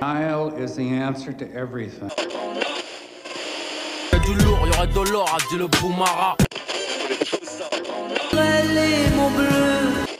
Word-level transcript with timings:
Denial 0.00 0.54
is 0.56 0.76
the 0.76 0.88
answer 0.88 1.32
to 1.32 1.52
everything. 1.54 2.10
Y'a 4.12 4.18
du 4.18 4.34
lourd, 4.44 4.66
y'aurait 4.66 4.86
de 4.86 5.10
l'or, 5.10 5.28
a 5.34 5.38
dit 5.50 5.58
le 5.58 5.66
Boumara. 5.68 6.36
mon 9.16 9.30
bleu. 9.30 10.13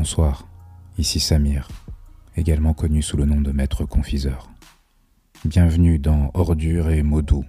Bonsoir, 0.00 0.48
ici 0.96 1.20
Samir, 1.20 1.68
également 2.34 2.72
connu 2.72 3.02
sous 3.02 3.18
le 3.18 3.26
nom 3.26 3.42
de 3.42 3.52
Maître 3.52 3.84
Confiseur. 3.84 4.50
Bienvenue 5.44 5.98
dans 5.98 6.30
Ordure 6.32 6.88
et 6.88 7.02
mots 7.02 7.20
doux, 7.20 7.44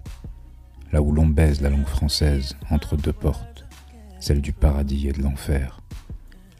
là 0.92 1.02
où 1.02 1.14
l'on 1.14 1.28
baise 1.28 1.62
la 1.62 1.70
langue 1.70 1.86
française 1.86 2.58
entre 2.70 2.98
deux 2.98 3.14
portes, 3.14 3.66
celle 4.20 4.42
du 4.42 4.52
paradis 4.52 5.08
et 5.08 5.14
de 5.14 5.22
l'enfer, 5.22 5.80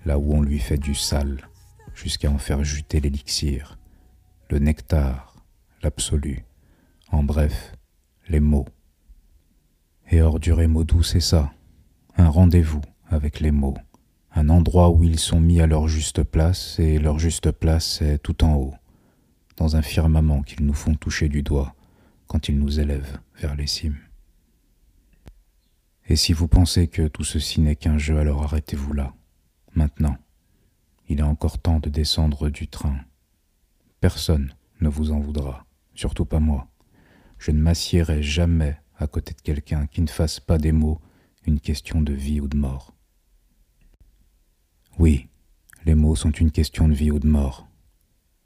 là 0.05 0.18
où 0.18 0.34
on 0.34 0.41
lui 0.41 0.59
fait 0.59 0.77
du 0.77 0.96
sale 0.96 1.49
jusqu'à 1.94 2.32
en 2.32 2.38
faire 2.38 2.63
juter 2.63 3.02
l'élixir, 3.02 3.77
le 4.49 4.60
nectar, 4.60 5.35
l'absolu, 5.84 6.46
en 7.12 7.21
bref, 7.21 7.73
les 8.30 8.40
mots. 8.40 8.70
Et 10.10 10.21
Ordure 10.21 10.62
et 10.62 10.68
mots 10.68 10.85
doux, 10.85 11.04
c'est 11.04 11.20
ça, 11.20 11.52
un 12.16 12.30
rendez-vous 12.30 12.82
avec 13.10 13.41
les 13.41 13.52
mots 13.52 13.76
un 14.34 14.49
endroit 14.49 14.90
où 14.90 15.03
ils 15.03 15.20
sont 15.20 15.40
mis 15.40 15.62
à 15.62 15.67
leur 15.67 15.88
juste 15.88 16.23
place, 16.23 16.80
et 16.80 16.99
leur 16.99 17.20
juste 17.20 17.52
place 17.52 18.02
est 18.02 18.17
tout 18.20 18.44
en 18.44 18.55
haut, 18.55 18.73
dans 19.57 19.76
un 19.76 19.82
firmament 19.82 20.41
qu'ils 20.41 20.65
nous 20.65 20.74
font 20.74 20.96
toucher 20.96 21.29
du 21.29 21.43
doigt 21.43 21.76
quand 22.27 22.48
ils 22.48 22.57
nous 22.57 22.79
élèvent 22.79 23.20
vers 23.35 23.55
les 23.55 23.68
cimes. 23.68 23.98
Et 26.07 26.15
si 26.15 26.34
vous 26.34 26.48
pensez 26.48 26.87
que 26.87 27.07
tout 27.07 27.24
ceci 27.24 27.62
n'est 27.62 27.76
qu'un 27.76 27.98
jeu, 27.98 28.18
alors 28.18 28.43
arrêtez-vous 28.43 28.93
là, 28.93 29.13
maintenant. 29.76 30.18
Il 31.09 31.20
est 31.20 31.24
encore 31.24 31.59
temps 31.59 31.79
de 31.79 31.90
descendre 31.90 32.49
du 32.49 32.68
train. 32.68 32.98
Personne 33.99 34.54
ne 34.79 34.90
vous 34.90 35.12
en 35.12 35.20
voudra, 35.20 35.65
surtout 35.93 36.26
pas 36.26 36.40
moi. 36.40 36.68
Je 37.37 37.52
ne 37.52 37.59
m'assiérai 37.59 38.24
jamais 38.24 38.77
à 38.98 39.07
côté 39.07 39.34
de 39.34 39.41
quelqu'un 39.41 39.87
qui 39.87 40.02
ne 40.02 40.07
fasse 40.07 40.40
pas 40.40 40.57
des 40.57 40.71
mots 40.71 41.02
une 41.46 41.59
question 41.59 42.02
de 42.02 42.13
vie 42.13 42.40
ou 42.40 42.48
de 42.48 42.57
mort. 42.57 42.93
Oui, 44.99 45.27
les 45.85 45.95
mots 45.95 46.15
sont 46.15 46.31
une 46.31 46.51
question 46.51 46.87
de 46.87 46.93
vie 46.93 47.11
ou 47.11 47.20
de 47.20 47.27
mort. 47.27 47.67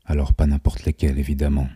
Alors 0.06 0.34
pas 0.34 0.46
n'importe 0.46 0.86
lesquels, 0.86 1.20
évidemment. 1.20 1.68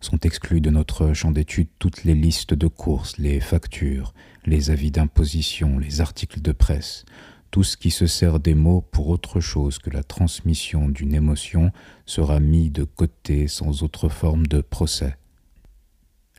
Sont 0.00 0.18
exclus 0.18 0.60
de 0.60 0.70
notre 0.70 1.12
champ 1.12 1.30
d'étude 1.30 1.68
toutes 1.78 2.04
les 2.04 2.14
listes 2.14 2.54
de 2.54 2.66
courses, 2.66 3.16
les 3.18 3.40
factures, 3.40 4.12
les 4.44 4.70
avis 4.70 4.90
d'imposition, 4.90 5.78
les 5.78 6.00
articles 6.00 6.40
de 6.42 6.52
presse, 6.52 7.04
tout 7.50 7.62
ce 7.62 7.76
qui 7.76 7.90
se 7.90 8.06
sert 8.06 8.40
des 8.40 8.54
mots 8.54 8.80
pour 8.80 9.08
autre 9.08 9.40
chose 9.40 9.78
que 9.78 9.90
la 9.90 10.02
transmission 10.02 10.88
d'une 10.88 11.14
émotion 11.14 11.70
sera 12.04 12.40
mis 12.40 12.70
de 12.70 12.84
côté 12.84 13.46
sans 13.46 13.82
autre 13.82 14.08
forme 14.08 14.46
de 14.46 14.60
procès. 14.60 15.16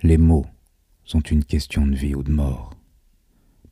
Les 0.04 0.18
mots 0.18 0.46
sont 1.06 1.22
une 1.22 1.46
question 1.46 1.88
de 1.88 1.96
vie 1.96 2.16
ou 2.16 2.24
de 2.24 2.32
mort 2.32 2.75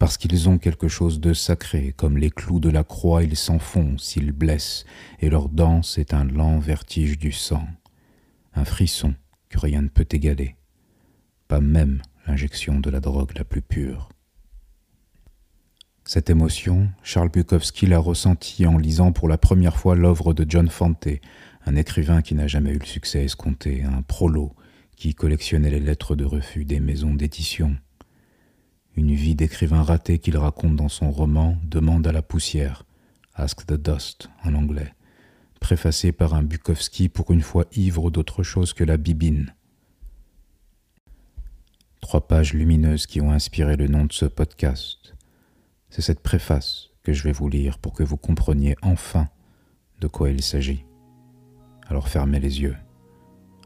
parce 0.03 0.17
qu'ils 0.17 0.49
ont 0.49 0.57
quelque 0.57 0.89
chose 0.89 1.21
de 1.21 1.33
sacré, 1.33 1.93
comme 1.95 2.17
les 2.17 2.29
clous 2.29 2.59
de 2.59 2.69
la 2.69 2.83
croix, 2.83 3.23
ils 3.23 3.37
s'enfoncent, 3.37 4.17
ils 4.17 4.33
blessent, 4.33 4.83
et 5.21 5.29
leur 5.29 5.47
danse 5.47 5.97
est 5.97 6.13
un 6.13 6.25
lent 6.25 6.59
vertige 6.59 7.17
du 7.17 7.31
sang, 7.31 7.65
un 8.53 8.65
frisson 8.65 9.15
que 9.47 9.61
rien 9.61 9.81
ne 9.81 9.87
peut 9.87 10.05
égaler, 10.11 10.57
pas 11.47 11.61
même 11.61 12.01
l'injection 12.27 12.81
de 12.81 12.89
la 12.89 12.99
drogue 12.99 13.31
la 13.37 13.45
plus 13.45 13.61
pure. 13.61 14.09
Cette 16.03 16.29
émotion, 16.29 16.89
Charles 17.01 17.29
Bukowski 17.29 17.85
l'a 17.85 17.99
ressentie 17.99 18.65
en 18.65 18.77
lisant 18.77 19.13
pour 19.13 19.29
la 19.29 19.37
première 19.37 19.77
fois 19.77 19.95
l'œuvre 19.95 20.33
de 20.33 20.45
John 20.45 20.67
Fante, 20.67 21.07
un 21.65 21.77
écrivain 21.77 22.21
qui 22.21 22.35
n'a 22.35 22.47
jamais 22.47 22.71
eu 22.71 22.79
le 22.79 22.85
succès 22.85 23.23
escompté, 23.23 23.85
un 23.85 24.01
prolo 24.01 24.53
qui 24.97 25.15
collectionnait 25.15 25.71
les 25.71 25.79
lettres 25.79 26.17
de 26.17 26.25
refus 26.25 26.65
des 26.65 26.81
maisons 26.81 27.13
d'édition 27.13 27.77
une 28.95 29.13
vie 29.13 29.35
d'écrivain 29.35 29.81
raté 29.81 30.19
qu'il 30.19 30.37
raconte 30.37 30.75
dans 30.75 30.89
son 30.89 31.11
roman 31.11 31.57
Demande 31.63 32.05
à 32.05 32.11
la 32.11 32.21
poussière, 32.21 32.85
Ask 33.33 33.65
the 33.65 33.73
Dust 33.73 34.29
en 34.43 34.53
anglais, 34.53 34.93
préfacé 35.59 36.11
par 36.11 36.35
un 36.35 36.43
Bukowski 36.43 37.09
pour 37.09 37.31
une 37.31 37.41
fois 37.41 37.65
ivre 37.75 38.11
d'autre 38.11 38.43
chose 38.43 38.73
que 38.73 38.83
la 38.83 38.97
bibine. 38.97 39.53
Trois 42.01 42.27
pages 42.27 42.53
lumineuses 42.53 43.07
qui 43.07 43.21
ont 43.21 43.31
inspiré 43.31 43.75
le 43.75 43.87
nom 43.87 44.05
de 44.05 44.13
ce 44.13 44.25
podcast. 44.25 45.15
C'est 45.89 46.01
cette 46.01 46.21
préface 46.21 46.89
que 47.01 47.13
je 47.13 47.23
vais 47.23 47.31
vous 47.31 47.49
lire 47.49 47.79
pour 47.79 47.93
que 47.93 48.03
vous 48.03 48.17
compreniez 48.17 48.75
enfin 48.81 49.27
de 49.99 50.07
quoi 50.07 50.29
il 50.29 50.43
s'agit. 50.43 50.85
Alors 51.87 52.09
fermez 52.09 52.39
les 52.39 52.61
yeux, 52.61 52.77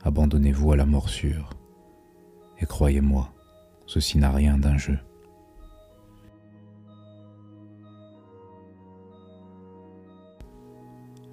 abandonnez-vous 0.04 0.72
à 0.72 0.78
la 0.78 0.86
morsure, 0.86 1.50
et 2.60 2.66
croyez-moi, 2.66 3.34
ceci 3.86 4.18
n'a 4.18 4.32
rien 4.32 4.58
d'un 4.58 4.78
jeu. 4.78 4.98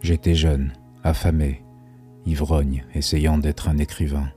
J'étais 0.04 0.34
jeune, 0.34 0.74
affamé, 1.02 1.64
ivrogne, 2.26 2.84
essayant 2.94 3.38
d'être 3.38 3.70
un 3.70 3.78
écrivain. 3.78 4.28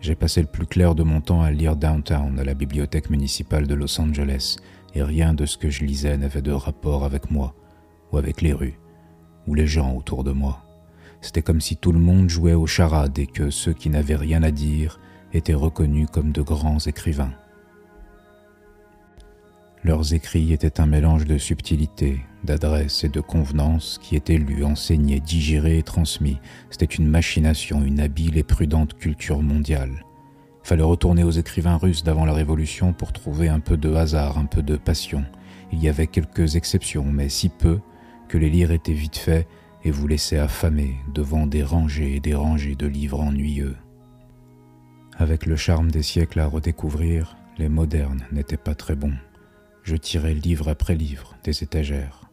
J'ai 0.00 0.14
passé 0.14 0.40
le 0.40 0.46
plus 0.46 0.64
clair 0.64 0.94
de 0.94 1.02
mon 1.02 1.20
temps 1.20 1.42
à 1.42 1.50
lire 1.50 1.76
Downtown 1.76 2.38
à 2.38 2.42
la 2.42 2.54
bibliothèque 2.54 3.10
municipale 3.10 3.66
de 3.66 3.74
Los 3.74 4.00
Angeles, 4.00 4.56
et 4.94 5.02
rien 5.02 5.34
de 5.34 5.44
ce 5.44 5.58
que 5.58 5.68
je 5.68 5.84
lisais 5.84 6.16
n'avait 6.16 6.40
de 6.40 6.52
rapport 6.52 7.04
avec 7.04 7.30
moi, 7.30 7.54
ou 8.12 8.16
avec 8.16 8.40
les 8.40 8.54
rues, 8.54 8.80
ou 9.46 9.52
les 9.52 9.66
gens 9.66 9.94
autour 9.94 10.24
de 10.24 10.32
moi. 10.32 10.64
C'était 11.20 11.42
comme 11.42 11.60
si 11.60 11.76
tout 11.76 11.92
le 11.92 12.00
monde 12.00 12.30
jouait 12.30 12.54
aux 12.54 12.66
charades 12.66 13.18
et 13.18 13.26
que 13.26 13.50
ceux 13.50 13.74
qui 13.74 13.90
n'avaient 13.90 14.16
rien 14.16 14.42
à 14.42 14.50
dire 14.50 15.00
étaient 15.34 15.52
reconnus 15.52 16.08
comme 16.10 16.32
de 16.32 16.40
grands 16.40 16.78
écrivains. 16.78 17.34
Leurs 19.84 20.14
écrits 20.14 20.54
étaient 20.54 20.80
un 20.80 20.86
mélange 20.86 21.26
de 21.26 21.36
subtilité, 21.36 22.22
d'adresse 22.44 23.04
et 23.04 23.08
de 23.08 23.20
convenance 23.20 23.98
qui 24.02 24.16
étaient 24.16 24.38
lus, 24.38 24.64
enseignés, 24.64 25.20
digérés 25.20 25.78
et 25.78 25.82
transmis. 25.82 26.38
C'était 26.70 26.84
une 26.84 27.06
machination, 27.06 27.82
une 27.84 28.00
habile 28.00 28.38
et 28.38 28.42
prudente 28.42 28.94
culture 28.94 29.42
mondiale. 29.42 30.04
Fallait 30.62 30.82
retourner 30.82 31.24
aux 31.24 31.30
écrivains 31.30 31.76
russes 31.76 32.04
d'avant 32.04 32.24
la 32.24 32.32
Révolution 32.32 32.92
pour 32.92 33.12
trouver 33.12 33.48
un 33.48 33.60
peu 33.60 33.76
de 33.76 33.92
hasard, 33.94 34.38
un 34.38 34.44
peu 34.44 34.62
de 34.62 34.76
passion. 34.76 35.24
Il 35.72 35.82
y 35.82 35.88
avait 35.88 36.06
quelques 36.06 36.56
exceptions, 36.56 37.04
mais 37.04 37.28
si 37.28 37.48
peu 37.48 37.80
que 38.28 38.38
les 38.38 38.50
lire 38.50 38.70
étaient 38.70 38.92
vite 38.92 39.16
faits 39.16 39.46
et 39.84 39.90
vous 39.90 40.06
laissaient 40.06 40.38
affamer 40.38 40.96
devant 41.14 41.46
des 41.46 41.62
rangées 41.62 42.16
et 42.16 42.20
des 42.20 42.34
rangées 42.34 42.74
de 42.74 42.86
livres 42.86 43.20
ennuyeux. 43.20 43.76
Avec 45.16 45.46
le 45.46 45.56
charme 45.56 45.90
des 45.90 46.02
siècles 46.02 46.40
à 46.40 46.46
redécouvrir, 46.46 47.36
les 47.58 47.68
modernes 47.68 48.24
n'étaient 48.30 48.56
pas 48.56 48.74
très 48.74 48.94
bons 48.94 49.14
je 49.88 49.96
tirais 49.96 50.34
livre 50.34 50.68
après 50.68 50.94
livre 50.94 51.34
des 51.44 51.62
étagères. 51.62 52.27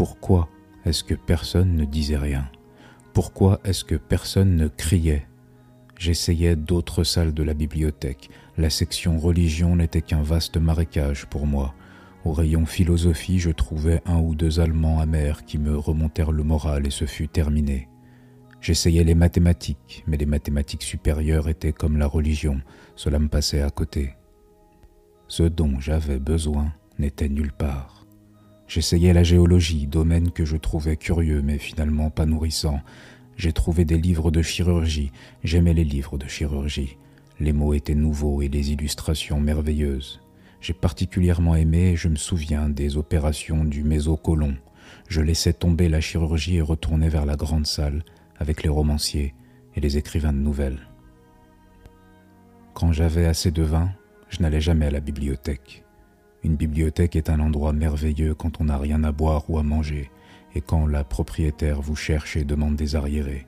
Pourquoi 0.00 0.48
est-ce 0.86 1.04
que 1.04 1.12
personne 1.12 1.76
ne 1.76 1.84
disait 1.84 2.16
rien? 2.16 2.48
Pourquoi 3.12 3.60
est-ce 3.64 3.84
que 3.84 3.96
personne 3.96 4.56
ne 4.56 4.66
criait? 4.66 5.26
J'essayais 5.98 6.56
d'autres 6.56 7.04
salles 7.04 7.34
de 7.34 7.42
la 7.42 7.52
bibliothèque. 7.52 8.30
La 8.56 8.70
section 8.70 9.18
religion 9.18 9.76
n'était 9.76 10.00
qu'un 10.00 10.22
vaste 10.22 10.56
marécage 10.56 11.26
pour 11.26 11.46
moi. 11.46 11.74
Au 12.24 12.32
rayon 12.32 12.64
philosophie, 12.64 13.38
je 13.38 13.50
trouvais 13.50 14.00
un 14.06 14.18
ou 14.20 14.34
deux 14.34 14.58
Allemands 14.58 15.00
amers 15.00 15.44
qui 15.44 15.58
me 15.58 15.76
remontèrent 15.76 16.32
le 16.32 16.44
moral 16.44 16.86
et 16.86 16.90
ce 16.90 17.04
fut 17.04 17.28
terminé. 17.28 17.86
J'essayais 18.62 19.04
les 19.04 19.14
mathématiques, 19.14 20.02
mais 20.06 20.16
les 20.16 20.24
mathématiques 20.24 20.82
supérieures 20.82 21.50
étaient 21.50 21.74
comme 21.74 21.98
la 21.98 22.06
religion, 22.06 22.62
cela 22.96 23.18
me 23.18 23.28
passait 23.28 23.60
à 23.60 23.68
côté. 23.68 24.14
Ce 25.28 25.42
dont 25.42 25.78
j'avais 25.78 26.18
besoin 26.18 26.72
n'était 26.98 27.28
nulle 27.28 27.52
part. 27.52 27.99
J'essayais 28.70 29.12
la 29.12 29.24
géologie, 29.24 29.88
domaine 29.88 30.30
que 30.30 30.44
je 30.44 30.56
trouvais 30.56 30.96
curieux 30.96 31.42
mais 31.42 31.58
finalement 31.58 32.08
pas 32.08 32.24
nourrissant. 32.24 32.80
J'ai 33.36 33.52
trouvé 33.52 33.84
des 33.84 33.98
livres 33.98 34.30
de 34.30 34.42
chirurgie, 34.42 35.10
j'aimais 35.42 35.74
les 35.74 35.82
livres 35.82 36.18
de 36.18 36.28
chirurgie. 36.28 36.96
Les 37.40 37.52
mots 37.52 37.74
étaient 37.74 37.96
nouveaux 37.96 38.42
et 38.42 38.48
les 38.48 38.70
illustrations 38.70 39.40
merveilleuses. 39.40 40.20
J'ai 40.60 40.72
particulièrement 40.72 41.56
aimé, 41.56 41.96
je 41.96 42.06
me 42.06 42.14
souviens, 42.14 42.68
des 42.68 42.96
opérations 42.96 43.64
du 43.64 43.82
mésocolon. 43.82 44.54
Je 45.08 45.20
laissais 45.20 45.52
tomber 45.52 45.88
la 45.88 46.00
chirurgie 46.00 46.58
et 46.58 46.62
retournais 46.62 47.08
vers 47.08 47.26
la 47.26 47.34
grande 47.34 47.66
salle 47.66 48.04
avec 48.38 48.62
les 48.62 48.68
romanciers 48.68 49.34
et 49.74 49.80
les 49.80 49.98
écrivains 49.98 50.32
de 50.32 50.38
nouvelles. 50.38 50.78
Quand 52.74 52.92
j'avais 52.92 53.26
assez 53.26 53.50
de 53.50 53.64
vin, 53.64 53.90
je 54.28 54.40
n'allais 54.40 54.60
jamais 54.60 54.86
à 54.86 54.90
la 54.92 55.00
bibliothèque. 55.00 55.82
Une 56.42 56.56
bibliothèque 56.56 57.16
est 57.16 57.28
un 57.28 57.40
endroit 57.40 57.72
merveilleux 57.72 58.34
quand 58.34 58.60
on 58.60 58.64
n'a 58.64 58.78
rien 58.78 59.04
à 59.04 59.12
boire 59.12 59.48
ou 59.50 59.58
à 59.58 59.62
manger, 59.62 60.10
et 60.54 60.60
quand 60.60 60.86
la 60.86 61.04
propriétaire 61.04 61.80
vous 61.80 61.96
cherche 61.96 62.36
et 62.36 62.44
demande 62.44 62.76
des 62.76 62.96
arriérés. 62.96 63.46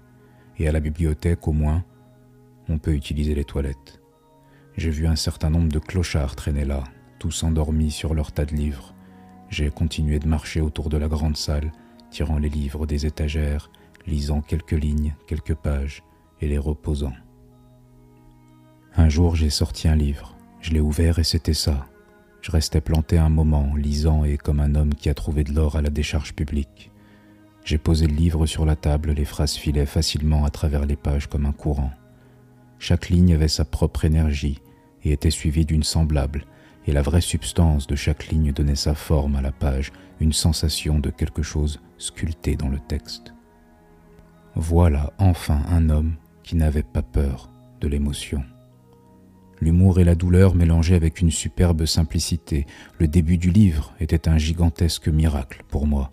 Et 0.58 0.68
à 0.68 0.72
la 0.72 0.80
bibliothèque, 0.80 1.48
au 1.48 1.52
moins, 1.52 1.84
on 2.68 2.78
peut 2.78 2.94
utiliser 2.94 3.34
les 3.34 3.44
toilettes. 3.44 4.00
J'ai 4.76 4.90
vu 4.90 5.06
un 5.06 5.16
certain 5.16 5.50
nombre 5.50 5.72
de 5.72 5.78
clochards 5.78 6.36
traîner 6.36 6.64
là, 6.64 6.84
tous 7.18 7.42
endormis 7.42 7.90
sur 7.90 8.14
leur 8.14 8.32
tas 8.32 8.44
de 8.44 8.54
livres. 8.54 8.94
J'ai 9.48 9.70
continué 9.70 10.18
de 10.18 10.28
marcher 10.28 10.60
autour 10.60 10.88
de 10.88 10.96
la 10.96 11.08
grande 11.08 11.36
salle, 11.36 11.72
tirant 12.10 12.38
les 12.38 12.48
livres 12.48 12.86
des 12.86 13.06
étagères, 13.06 13.70
lisant 14.06 14.40
quelques 14.40 14.72
lignes, 14.72 15.14
quelques 15.26 15.54
pages, 15.54 16.02
et 16.40 16.48
les 16.48 16.58
reposant. 16.58 17.12
Un 18.96 19.08
jour 19.08 19.36
j'ai 19.36 19.50
sorti 19.50 19.88
un 19.88 19.96
livre, 19.96 20.36
je 20.60 20.72
l'ai 20.72 20.80
ouvert 20.80 21.18
et 21.18 21.24
c'était 21.24 21.54
ça. 21.54 21.86
Je 22.42 22.50
restais 22.50 22.80
planté 22.80 23.18
un 23.18 23.28
moment, 23.28 23.74
lisant 23.76 24.24
et 24.24 24.36
comme 24.36 24.58
un 24.58 24.74
homme 24.74 24.94
qui 24.94 25.08
a 25.08 25.14
trouvé 25.14 25.44
de 25.44 25.52
l'or 25.52 25.76
à 25.76 25.82
la 25.82 25.90
décharge 25.90 26.34
publique. 26.34 26.90
J'ai 27.64 27.78
posé 27.78 28.08
le 28.08 28.14
livre 28.14 28.46
sur 28.46 28.66
la 28.66 28.74
table, 28.74 29.12
les 29.12 29.24
phrases 29.24 29.54
filaient 29.54 29.86
facilement 29.86 30.44
à 30.44 30.50
travers 30.50 30.84
les 30.84 30.96
pages 30.96 31.28
comme 31.28 31.46
un 31.46 31.52
courant. 31.52 31.92
Chaque 32.80 33.08
ligne 33.10 33.32
avait 33.32 33.46
sa 33.46 33.64
propre 33.64 34.04
énergie 34.04 34.60
et 35.04 35.12
était 35.12 35.30
suivie 35.30 35.64
d'une 35.64 35.84
semblable, 35.84 36.44
et 36.88 36.92
la 36.92 37.02
vraie 37.02 37.20
substance 37.20 37.86
de 37.86 37.94
chaque 37.94 38.26
ligne 38.26 38.52
donnait 38.52 38.74
sa 38.74 38.96
forme 38.96 39.36
à 39.36 39.40
la 39.40 39.52
page, 39.52 39.92
une 40.18 40.32
sensation 40.32 40.98
de 40.98 41.10
quelque 41.10 41.42
chose 41.42 41.80
sculpté 41.96 42.56
dans 42.56 42.68
le 42.68 42.80
texte. 42.80 43.34
Voilà 44.56 45.12
enfin 45.18 45.62
un 45.70 45.90
homme 45.90 46.16
qui 46.42 46.56
n'avait 46.56 46.82
pas 46.82 47.02
peur 47.02 47.48
de 47.80 47.86
l'émotion. 47.86 48.42
L'humour 49.62 50.00
et 50.00 50.04
la 50.04 50.16
douleur 50.16 50.56
mélangés 50.56 50.96
avec 50.96 51.20
une 51.20 51.30
superbe 51.30 51.86
simplicité, 51.86 52.66
le 52.98 53.06
début 53.06 53.38
du 53.38 53.52
livre 53.52 53.94
était 54.00 54.28
un 54.28 54.36
gigantesque 54.36 55.06
miracle 55.06 55.62
pour 55.68 55.86
moi. 55.86 56.10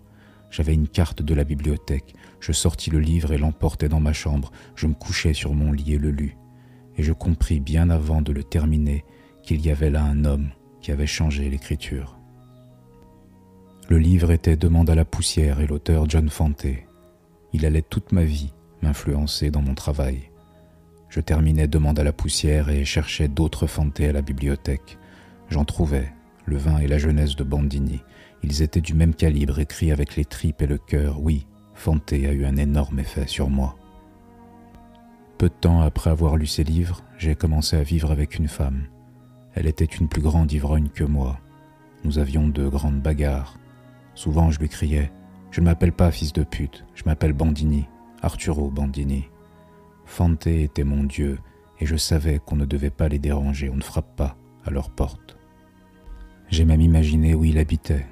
J'avais 0.52 0.72
une 0.72 0.86
carte 0.86 1.20
de 1.20 1.34
la 1.34 1.42
bibliothèque, 1.42 2.14
je 2.38 2.52
sortis 2.52 2.90
le 2.90 3.00
livre 3.00 3.32
et 3.32 3.38
l'emportai 3.38 3.88
dans 3.88 3.98
ma 3.98 4.12
chambre, 4.12 4.52
je 4.76 4.86
me 4.86 4.94
couchai 4.94 5.34
sur 5.34 5.52
mon 5.52 5.72
lit 5.72 5.94
et 5.94 5.98
le 5.98 6.12
lus 6.12 6.36
et 6.96 7.02
je 7.02 7.12
compris 7.12 7.58
bien 7.58 7.90
avant 7.90 8.22
de 8.22 8.30
le 8.30 8.44
terminer 8.44 9.04
qu'il 9.42 9.66
y 9.66 9.70
avait 9.70 9.90
là 9.90 10.04
un 10.04 10.24
homme 10.24 10.50
qui 10.80 10.92
avait 10.92 11.08
changé 11.08 11.50
l'écriture. 11.50 12.20
Le 13.88 13.98
livre 13.98 14.30
était 14.30 14.56
Demande 14.56 14.90
à 14.90 14.94
la 14.94 15.04
poussière 15.04 15.58
et 15.58 15.66
l'auteur 15.66 16.08
John 16.08 16.28
Fante. 16.28 16.66
Il 17.52 17.66
allait 17.66 17.82
toute 17.82 18.12
ma 18.12 18.22
vie 18.22 18.52
m'influencer 18.80 19.50
dans 19.50 19.60
mon 19.60 19.74
travail. 19.74 20.29
Je 21.10 21.20
terminais 21.20 21.66
Demande 21.66 21.98
à 21.98 22.04
la 22.04 22.12
poussière 22.12 22.70
et 22.70 22.84
cherchais 22.84 23.26
d'autres 23.26 23.66
Fante 23.66 24.00
à 24.00 24.12
la 24.12 24.22
bibliothèque. 24.22 24.96
J'en 25.48 25.64
trouvais, 25.64 26.12
Le 26.46 26.56
vin 26.56 26.78
et 26.78 26.86
la 26.86 26.98
jeunesse 26.98 27.34
de 27.34 27.42
Bandini. 27.42 28.00
Ils 28.44 28.62
étaient 28.62 28.80
du 28.80 28.94
même 28.94 29.14
calibre, 29.14 29.58
écrits 29.58 29.90
avec 29.90 30.14
les 30.14 30.24
tripes 30.24 30.62
et 30.62 30.68
le 30.68 30.78
cœur. 30.78 31.20
Oui, 31.20 31.46
Fante 31.74 32.12
a 32.12 32.16
eu 32.16 32.44
un 32.44 32.56
énorme 32.56 33.00
effet 33.00 33.26
sur 33.26 33.50
moi. 33.50 33.76
Peu 35.36 35.48
de 35.48 35.54
temps 35.54 35.80
après 35.80 36.10
avoir 36.10 36.36
lu 36.36 36.46
ces 36.46 36.64
livres, 36.64 37.02
j'ai 37.18 37.34
commencé 37.34 37.76
à 37.76 37.82
vivre 37.82 38.12
avec 38.12 38.38
une 38.38 38.48
femme. 38.48 38.84
Elle 39.54 39.66
était 39.66 39.84
une 39.84 40.06
plus 40.06 40.20
grande 40.20 40.52
ivrogne 40.52 40.90
que 40.90 41.02
moi. 41.02 41.40
Nous 42.04 42.18
avions 42.18 42.46
de 42.46 42.68
grandes 42.68 43.00
bagarres. 43.00 43.58
Souvent 44.14 44.50
je 44.50 44.60
lui 44.60 44.68
criais 44.68 45.10
Je 45.50 45.60
ne 45.60 45.64
m'appelle 45.64 45.92
pas 45.92 46.10
fils 46.10 46.32
de 46.32 46.44
pute, 46.44 46.84
je 46.94 47.04
m'appelle 47.04 47.32
Bandini, 47.32 47.86
Arturo 48.22 48.70
Bandini. 48.70 49.29
Fante 50.10 50.48
était 50.48 50.82
mon 50.82 51.04
Dieu, 51.04 51.38
et 51.78 51.86
je 51.86 51.94
savais 51.94 52.40
qu'on 52.40 52.56
ne 52.56 52.64
devait 52.64 52.90
pas 52.90 53.08
les 53.08 53.20
déranger, 53.20 53.70
on 53.70 53.76
ne 53.76 53.82
frappe 53.82 54.16
pas 54.16 54.36
à 54.64 54.70
leur 54.70 54.90
porte. 54.90 55.38
J'ai 56.48 56.64
même 56.64 56.80
imaginé 56.80 57.32
où 57.32 57.44
il 57.44 57.58
habitait, 57.58 58.06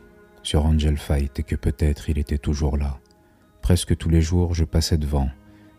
sur 0.45 0.65
Angel 0.65 0.97
Fight, 0.97 1.41
et 1.41 1.43
que 1.43 1.57
peut-être 1.57 2.09
il 2.09 2.17
était 2.17 2.39
toujours 2.39 2.77
là. 2.77 3.01
Presque 3.63 3.97
tous 3.97 4.11
les 4.11 4.23
jours, 4.23 4.55
je 4.55 4.65
passais 4.65 4.97
devant, 4.97 5.29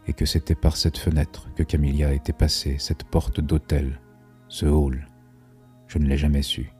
et 0.07 0.13
que 0.13 0.25
c'était 0.25 0.56
par 0.56 0.75
cette 0.75 0.98
fenêtre 0.98 1.48
que 1.56 1.63
Camilla 1.63 2.12
était 2.12 2.33
passée, 2.33 2.75
cette 2.80 3.06
porte 3.06 3.39
d'hôtel, 3.39 4.01
ce 4.50 4.66
hall. 4.66 5.07
Je 5.88 6.00
ne 6.00 6.06
l'ai 6.06 6.18
jamais 6.18 6.44
su. 6.44 6.74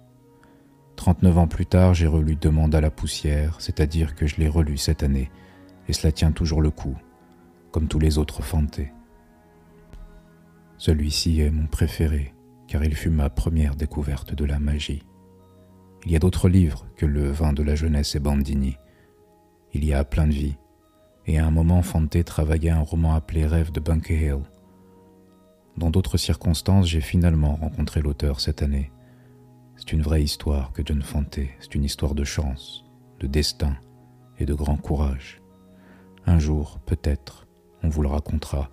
Trente-neuf 0.98 1.38
ans 1.38 1.48
plus 1.48 1.66
tard, 1.66 1.94
j'ai 1.94 2.08
relu 2.08 2.36
Demande 2.36 2.76
à 2.76 2.82
la 2.82 2.92
poussière, 2.92 3.62
c'est-à-dire 3.62 4.16
que 4.16 4.28
je 4.28 4.36
l'ai 4.36 4.50
relu 4.50 4.76
cette 4.76 5.02
année, 5.02 5.32
et 5.88 5.94
cela 5.94 6.12
tient 6.12 6.34
toujours 6.34 6.62
le 6.62 6.72
coup, 6.72 6.98
comme 7.72 7.88
tous 7.88 8.00
les 8.00 8.18
autres 8.18 8.44
fantés. 8.44 8.92
Celui-ci 10.80 11.42
est 11.42 11.52
mon 11.52 11.68
préféré, 11.68 12.34
car 12.66 12.86
il 12.86 12.96
fut 12.96 13.10
ma 13.10 13.30
première 13.30 13.76
découverte 13.76 14.34
de 14.34 14.46
la 14.46 14.60
magie. 14.60 15.04
Il 16.06 16.12
y 16.12 16.16
a 16.16 16.20
d'autres 16.20 16.48
livres 16.48 16.88
que 16.96 17.06
Le 17.06 17.30
vin 17.30 17.52
de 17.52 17.64
la 17.64 17.76
jeunesse 17.76 18.16
et 18.16 18.22
Bandini. 18.22 18.78
Il 19.74 19.84
y 19.84 19.94
a 19.94 20.06
plein 20.06 20.26
de 20.26 20.32
vie, 20.32 20.56
et 21.26 21.38
à 21.38 21.46
un 21.46 21.52
moment 21.52 21.82
Fante 21.82 22.24
travaillait 22.24 22.70
un 22.70 22.80
roman 22.80 23.14
appelé 23.14 23.46
Rêve 23.46 23.74
de 23.74 23.82
Bunker 23.82 24.22
Hill. 24.22 24.44
Dans 25.76 25.90
d'autres 25.90 26.16
circonstances, 26.16 26.88
j'ai 26.88 27.02
finalement 27.02 27.56
rencontré 27.56 28.02
l'auteur 28.02 28.40
cette 28.40 28.62
année. 28.62 28.90
C'est 29.76 29.92
une 29.92 30.02
vraie 30.02 30.24
histoire 30.24 30.72
que 30.72 30.82
John 30.86 31.02
Fante, 31.02 31.40
c'est 31.60 31.76
une 31.76 31.84
histoire 31.84 32.16
de 32.16 32.24
chance, 32.24 32.86
de 33.20 33.28
destin 33.28 33.76
et 34.38 34.46
de 34.46 34.54
grand 34.54 34.78
courage. 34.78 35.42
Un 36.26 36.40
jour, 36.40 36.80
peut-être, 36.86 37.48
on 37.84 37.90
vous 37.90 38.02
le 38.02 38.08
racontera, 38.08 38.70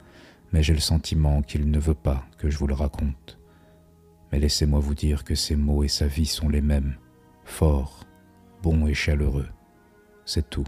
mais 0.56 0.62
j'ai 0.62 0.72
le 0.72 0.80
sentiment 0.80 1.42
qu'il 1.42 1.70
ne 1.70 1.78
veut 1.78 1.92
pas 1.92 2.24
que 2.38 2.48
je 2.48 2.56
vous 2.56 2.66
le 2.66 2.72
raconte. 2.72 3.38
Mais 4.32 4.38
laissez-moi 4.38 4.80
vous 4.80 4.94
dire 4.94 5.22
que 5.22 5.34
ses 5.34 5.54
mots 5.54 5.84
et 5.84 5.88
sa 5.88 6.06
vie 6.06 6.24
sont 6.24 6.48
les 6.48 6.62
mêmes, 6.62 6.96
forts, 7.44 8.06
bons 8.62 8.86
et 8.86 8.94
chaleureux. 8.94 9.50
C'est 10.24 10.48
tout. 10.48 10.64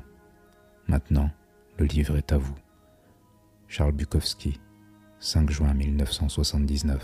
Maintenant, 0.88 1.31
le 1.79 1.87
livre 1.87 2.19
est 2.19 2.32
à 2.32 2.37
vous. 2.37 2.55
Charles 3.67 3.93
Bukowski, 3.93 4.61
5 5.20 5.49
juin 5.49 5.73
1979. 5.73 7.02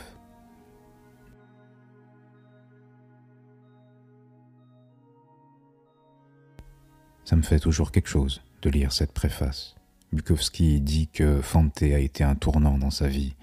Ça 7.25 7.35
me 7.35 7.41
fait 7.43 7.61
toujours 7.61 7.93
quelque 7.93 8.11
chose 8.11 8.43
de 8.61 8.69
lire 8.69 8.93
cette 8.93 9.13
préface. 9.15 9.75
Bukowski 10.15 10.81
dit 10.81 11.09
que 11.09 11.43
Fante 11.43 11.83
a 11.83 11.99
été 11.99 12.23
un 12.23 12.37
tournant 12.37 12.79
dans 12.79 12.93
sa 12.93 13.09
vie. 13.09 13.35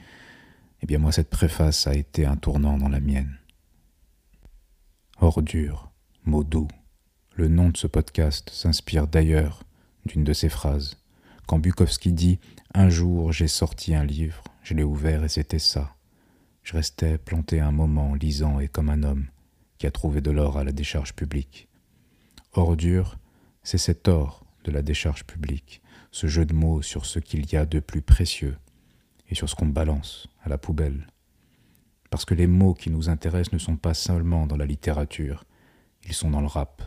Eh 0.82 0.86
bien 0.86 1.00
moi, 1.00 1.12
cette 1.12 1.30
préface 1.30 1.86
a 1.86 1.94
été 1.94 2.26
un 2.26 2.38
tournant 2.38 2.78
dans 2.78 2.88
la 2.88 3.02
mienne. 3.02 3.38
Ordure, 5.20 5.92
mot 6.24 6.46
doux. 6.46 6.70
Le 7.36 7.50
nom 7.50 7.70
de 7.70 7.78
ce 7.78 7.88
podcast 7.88 8.50
s'inspire 8.52 9.08
d'ailleurs 9.08 9.64
d'une 10.06 10.24
de 10.24 10.32
ses 10.32 10.48
phrases. 10.48 10.98
Quand 11.46 11.60
Bukowski 11.60 12.13
dit 12.13 12.40
Un 12.74 12.90
jour 12.90 13.34
j'ai 13.34 13.50
sorti 13.50 13.94
un 13.94 14.06
livre, 14.06 14.42
je 14.63 14.74
l'ai 14.74 14.84
ouvert 14.84 15.25
et 15.25 15.30
c'était 15.30 15.60
ça. 15.60 15.96
Je 16.63 16.74
restais 16.74 17.18
planté 17.18 17.60
un 17.60 17.72
moment, 17.72 18.16
lisant 18.16 18.60
et 18.62 18.70
comme 18.70 18.90
un 18.90 19.04
homme 19.04 19.28
qui 19.78 19.88
a 19.88 19.92
trouvé 19.92 20.22
de 20.22 20.32
l'or 20.32 20.58
à 20.58 20.63
la 20.63 20.72
décharge 20.72 21.13
publique. 21.16 21.68
Ordure, 22.54 23.18
c'est 23.62 23.78
cet 23.78 24.08
or 24.08 24.46
de 24.63 24.72
la 24.72 24.82
décharge 24.82 25.25
publique, 25.25 25.82
ce 26.12 26.27
jeu 26.27 26.46
de 26.46 26.53
mots 26.53 26.82
sur 26.82 27.06
ce 27.06 27.20
qu'il 27.20 27.51
y 27.51 27.56
a 27.56 27.65
de 27.65 27.80
plus 27.80 28.01
précieux 28.01 28.58
et 29.30 29.36
sur 29.36 29.50
ce 29.50 29.56
qu'on 29.56 29.68
balance 29.68 30.27
à 30.44 30.50
la 30.50 30.58
poubelle. 30.58 31.08
Parce 32.10 32.25
que 32.25 32.34
les 32.34 32.48
mots 32.48 32.74
qui 32.74 32.89
nous 32.89 33.10
intéressent 33.10 33.53
ne 33.53 33.58
sont 33.58 33.77
pas 33.77 33.94
seulement 33.94 34.46
dans 34.46 34.58
la 34.58 34.65
littérature, 34.65 35.46
ils 36.03 36.13
sont 36.13 36.30
dans 36.30 36.41
le 36.41 36.48
rap, 36.48 36.82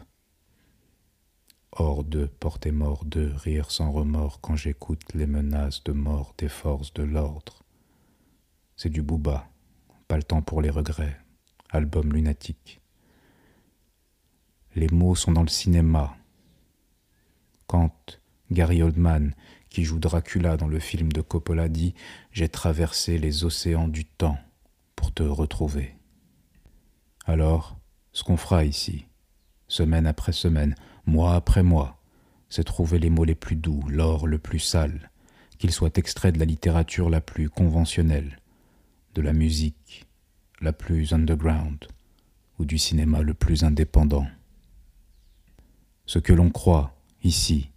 hors 1.72 2.04
de 2.04 2.26
porter 2.26 2.70
mort 2.70 3.04
de 3.04 3.32
rire 3.34 3.70
sans 3.70 3.90
remords 3.90 4.40
quand 4.40 4.56
j'écoute 4.56 5.02
les 5.14 5.26
menaces 5.26 5.82
de 5.84 5.92
mort 5.92 6.34
des 6.38 6.48
forces 6.48 6.92
de 6.94 7.02
l'ordre. 7.02 7.62
C'est 8.76 8.90
du 8.90 9.02
booba, 9.02 9.48
pas 10.08 10.16
le 10.16 10.22
temps 10.22 10.42
pour 10.42 10.60
les 10.62 10.70
regrets, 10.70 11.18
album 11.70 12.12
lunatique. 12.12 12.80
Les 14.76 14.88
mots 14.88 15.14
sont 15.14 15.32
dans 15.32 15.42
le 15.42 15.48
cinéma. 15.48 16.16
Quand 17.66 18.20
Gary 18.50 18.82
Oldman, 18.82 19.34
qui 19.70 19.84
joue 19.84 19.98
Dracula 19.98 20.56
dans 20.56 20.68
le 20.68 20.78
film 20.78 21.12
de 21.12 21.20
Coppola, 21.20 21.68
dit 21.68 21.94
J'ai 22.30 22.48
traversé 22.48 23.18
les 23.18 23.44
océans 23.44 23.88
du 23.88 24.04
temps 24.04 24.38
pour 24.96 25.12
te 25.12 25.22
retrouver. 25.22 25.96
Alors, 27.26 27.76
ce 28.12 28.22
qu'on 28.22 28.36
fera 28.36 28.64
ici, 28.64 29.06
semaine 29.66 30.06
après 30.06 30.32
semaine, 30.32 30.74
mois 31.06 31.34
après 31.34 31.62
mois, 31.62 32.00
c'est 32.48 32.64
trouver 32.64 32.98
les 32.98 33.10
mots 33.10 33.24
les 33.24 33.34
plus 33.34 33.56
doux, 33.56 33.82
l'or 33.88 34.26
le 34.26 34.38
plus 34.38 34.60
sale, 34.60 35.10
qu'ils 35.58 35.72
soient 35.72 35.90
extraits 35.96 36.34
de 36.34 36.38
la 36.38 36.44
littérature 36.44 37.10
la 37.10 37.20
plus 37.20 37.48
conventionnelle, 37.48 38.38
de 39.14 39.22
la 39.22 39.32
musique 39.32 40.06
la 40.60 40.72
plus 40.72 41.12
underground 41.12 41.86
ou 42.58 42.64
du 42.64 42.78
cinéma 42.78 43.22
le 43.22 43.34
plus 43.34 43.64
indépendant. 43.64 44.26
Ce 46.06 46.18
que 46.18 46.32
l'on 46.32 46.50
croit 46.50 46.94
ici, 47.24 47.70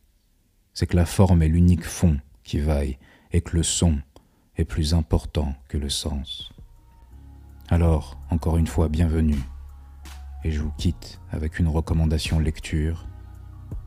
c'est 0.74 0.86
que 0.86 0.96
la 0.96 1.06
forme 1.06 1.42
est 1.42 1.48
l'unique 1.48 1.86
fond 1.86 2.20
qui 2.44 2.60
vaille 2.60 2.98
et 3.32 3.42
que 3.42 3.56
le 3.56 3.64
son 3.64 3.98
est 4.58 4.66
plus 4.66 4.94
important 4.94 5.56
que 5.70 5.78
le 5.78 5.90
sens. 5.90 6.52
Alors, 7.70 8.18
encore 8.30 8.58
une 8.58 8.68
fois, 8.68 8.90
bienvenue 8.90 9.40
et 10.44 10.52
je 10.52 10.62
vous 10.62 10.72
quitte 10.78 11.20
avec 11.32 11.60
une 11.60 11.68
recommandation 11.68 12.40
lecture 12.40 13.08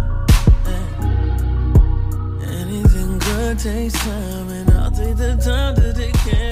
Anything 2.62 3.20
good 3.20 3.60
takes 3.60 3.94
time, 3.94 4.50
and 4.50 4.70
I'll 4.72 4.92
take 4.92 5.16
the 5.18 5.36
time 5.44 5.76
to 5.76 6.12
care. 6.30 6.47